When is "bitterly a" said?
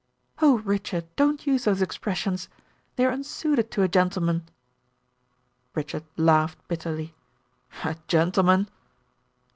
6.67-7.95